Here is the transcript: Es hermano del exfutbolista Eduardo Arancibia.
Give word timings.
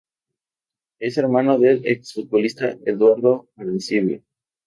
Es 0.97 1.19
hermano 1.19 1.59
del 1.59 1.85
exfutbolista 1.85 2.75
Eduardo 2.87 3.49
Arancibia. 3.55 4.19